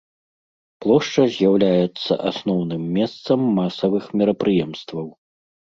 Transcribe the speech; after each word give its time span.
Плошча 0.85 1.25
з'яўляецца 1.35 2.13
асноўным 2.31 2.83
месцам 2.97 3.39
масавых 3.61 4.11
мерапрыемстваў. 4.23 5.07